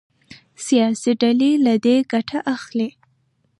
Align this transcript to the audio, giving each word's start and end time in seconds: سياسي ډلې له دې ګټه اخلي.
سياسي 0.65 1.11
ډلې 1.21 1.51
له 1.65 1.73
دې 1.85 1.95
ګټه 2.11 2.39
اخلي. 2.55 2.89